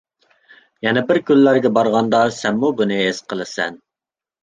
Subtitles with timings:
[0.87, 3.83] يەنە بىر كۈنلەرگە بارغاندا سەنمۇ بۇنى ھېس قىلىسەن.